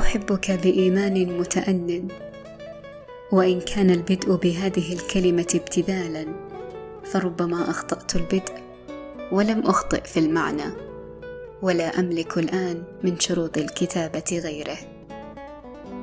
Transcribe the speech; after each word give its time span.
أحبك 0.00 0.50
بإيمان 0.50 1.38
متان 1.38 2.08
وإن 3.32 3.60
كان 3.60 3.90
البدء 3.90 4.34
بهذه 4.34 4.92
الكلمة 4.92 5.46
ابتذالا 5.54 6.26
فربما 7.04 7.70
أخطأت 7.70 8.16
البدء 8.16 8.54
ولم 9.32 9.60
أخطئ 9.60 10.04
في 10.04 10.20
المعنى 10.20 10.72
ولا 11.62 12.00
أملك 12.00 12.38
الآن 12.38 12.82
من 13.04 13.20
شروط 13.20 13.58
الكتابة 13.58 14.40
غيره. 14.44 14.78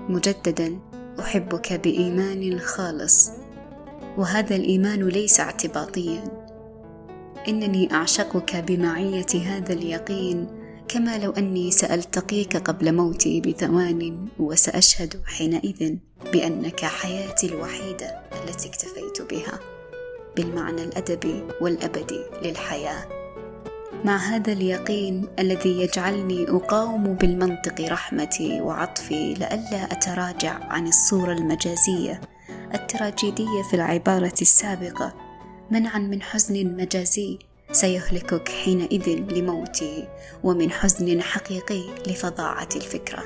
مجددا 0.10 0.80
أحبك 1.20 1.74
بإيمان 1.74 2.60
خالص 2.60 3.32
وهذا 4.18 4.56
الإيمان 4.56 5.08
ليس 5.08 5.40
اعتباطيا. 5.40 6.24
إنني 7.48 7.94
أعشقك 7.94 8.56
بمعية 8.56 9.42
هذا 9.46 9.74
اليقين 9.74 10.57
كما 10.88 11.18
لو 11.18 11.32
أني 11.32 11.72
سألتقيك 11.72 12.58
قبل 12.58 12.96
موتي 12.96 13.42
بثوان 13.42 14.28
وسأشهد 14.40 15.22
حينئذ 15.26 15.96
بأنك 16.34 16.86
حياتي 16.86 17.48
الوحيدة 17.48 18.22
التي 18.44 18.70
اكتفيت 18.70 19.22
بها 19.22 19.60
بالمعنى 20.36 20.84
الادبي 20.84 21.44
والابدي 21.62 22.22
للحياة. 22.44 23.06
مع 24.06 24.18
هذا 24.18 24.54
اليقين 24.54 25.28
الذي 25.40 25.82
يجعلني 25.82 26.50
أقاوم 26.50 27.14
بالمنطق 27.14 27.82
رحمتي 27.82 28.62
وعطفي 28.62 29.34
لئلا 29.34 29.92
أتراجع 29.92 30.64
عن 30.64 30.88
الصورة 30.88 31.34
المجازية 31.34 32.22
التراجيدية 32.74 33.64
في 33.70 33.76
العبارة 33.76 34.38
السابقة 34.42 35.14
منعا 35.72 36.00
من 36.00 36.22
حزن 36.22 36.78
مجازي. 36.78 37.40
سيهلكك 37.78 38.50
حينئذ 38.50 39.10
لموتي 39.10 40.08
ومن 40.44 40.72
حزن 40.72 41.22
حقيقي 41.22 41.84
لفظاعة 42.08 42.70
الفكرة. 42.76 43.24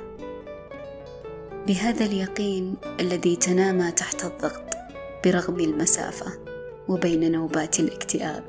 بهذا 1.67 2.05
اليقين 2.05 2.75
الذي 2.99 3.35
تنامى 3.35 3.91
تحت 3.91 4.25
الضغط 4.25 4.63
برغم 5.25 5.59
المسافة 5.59 6.25
وبين 6.87 7.31
نوبات 7.31 7.79
الاكتئاب 7.79 8.43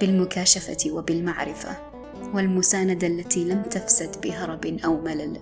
بالمكاشفة 0.00 0.90
وبالمعرفة 0.90 1.76
والمساندة 2.34 3.06
التي 3.06 3.44
لم 3.44 3.62
تفسد 3.62 4.20
بهرب 4.20 4.78
أو 4.84 5.00
ملل. 5.00 5.40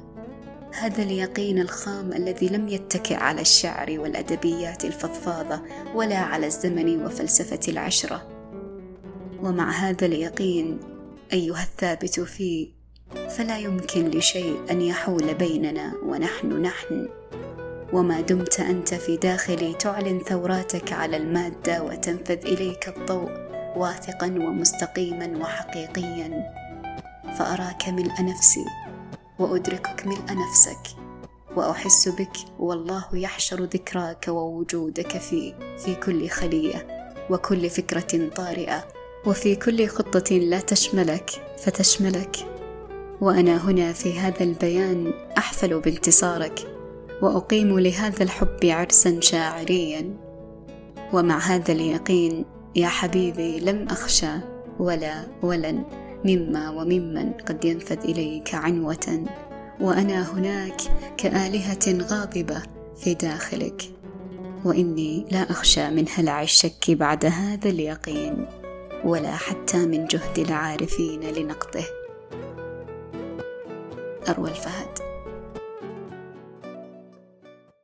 هذا 0.72 1.02
اليقين 1.02 1.58
الخام 1.58 2.12
الذي 2.12 2.48
لم 2.48 2.68
يتكئ 2.68 3.14
على 3.14 3.40
الشعر 3.40 3.98
والأدبيات 3.98 4.84
الفضفاضة 4.84 5.62
ولا 5.94 6.18
على 6.18 6.46
الزمن 6.46 7.06
وفلسفة 7.06 7.60
العشرة 7.68 8.33
ومع 9.44 9.70
هذا 9.70 10.06
اليقين 10.06 10.80
أيها 11.32 11.62
الثابت 11.62 12.20
فيه 12.20 12.68
فلا 13.28 13.58
يمكن 13.58 14.10
لشيء 14.10 14.60
أن 14.70 14.82
يحول 14.82 15.34
بيننا 15.34 15.92
ونحن 16.02 16.62
نحن. 16.62 17.08
وما 17.92 18.20
دمت 18.20 18.60
أنت 18.60 18.94
في 18.94 19.16
داخلي 19.16 19.74
تعلن 19.74 20.18
ثوراتك 20.18 20.92
على 20.92 21.16
المادة 21.16 21.82
وتنفذ 21.82 22.46
إليك 22.46 22.88
الضوء 22.88 23.30
واثقا 23.76 24.26
ومستقيما 24.26 25.38
وحقيقيا. 25.38 26.54
فأراك 27.38 27.88
ملء 27.88 28.24
نفسي 28.24 28.64
وأدركك 29.38 30.06
ملء 30.06 30.24
نفسك 30.48 30.96
وأحس 31.56 32.08
بك 32.08 32.36
والله 32.58 33.04
يحشر 33.12 33.64
ذكراك 33.64 34.28
ووجودك 34.28 35.18
في 35.18 35.54
في 35.78 35.94
كل 35.94 36.28
خلية 36.28 36.86
وكل 37.30 37.70
فكرة 37.70 38.28
طارئة. 38.36 39.03
وفي 39.26 39.56
كل 39.56 39.86
خطة 39.86 40.36
لا 40.36 40.60
تشملك 40.60 41.30
فتشملك. 41.58 42.36
وأنا 43.20 43.70
هنا 43.70 43.92
في 43.92 44.18
هذا 44.18 44.40
البيان 44.40 45.12
أحفل 45.38 45.80
بانتصارك 45.80 46.60
وأقيم 47.22 47.78
لهذا 47.78 48.22
الحب 48.22 48.58
عرسا 48.64 49.20
شاعريا. 49.20 50.16
ومع 51.12 51.38
هذا 51.38 51.72
اليقين 51.72 52.44
يا 52.76 52.88
حبيبي 52.88 53.60
لم 53.60 53.88
أخشى 53.88 54.32
ولا 54.78 55.26
ولن 55.42 55.84
مما 56.24 56.70
وممن 56.70 57.32
قد 57.32 57.64
ينفذ 57.64 57.98
إليك 58.04 58.54
عنوة. 58.54 59.24
وأنا 59.80 60.32
هناك 60.32 60.80
كآلهة 61.16 62.06
غاضبة 62.10 62.62
في 62.96 63.14
داخلك. 63.14 63.82
وإني 64.64 65.26
لا 65.30 65.50
أخشى 65.50 65.90
من 65.90 66.04
هلع 66.14 66.42
الشك 66.42 66.90
بعد 66.90 67.26
هذا 67.26 67.68
اليقين. 67.68 68.46
ولا 69.04 69.36
حتى 69.36 69.86
من 69.86 70.06
جهد 70.06 70.38
العارفين 70.38 71.20
لنقضه. 71.20 71.84
أروى 74.28 74.50
الفهد. 74.50 75.13